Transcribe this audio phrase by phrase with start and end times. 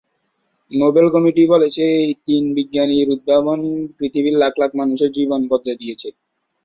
[0.71, 3.59] Nobel committee বলেছে, এই তিন বিজ্ঞানীর উদ্ভাবন
[3.97, 6.09] পৃথিবীর লাখ লাখ মানুষের জীবন বদলে দিয়েছে।